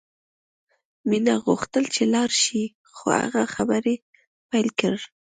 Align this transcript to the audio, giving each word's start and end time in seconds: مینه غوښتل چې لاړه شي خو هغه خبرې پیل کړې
مینه 1.09 1.35
غوښتل 1.45 1.83
چې 1.95 2.03
لاړه 2.13 2.37
شي 2.43 2.63
خو 2.95 3.05
هغه 3.21 3.43
خبرې 3.55 3.95
پیل 4.49 4.67
کړې 4.79 4.99